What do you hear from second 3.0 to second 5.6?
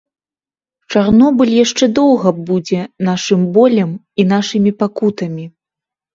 нашым болем і нашымі пакутамі.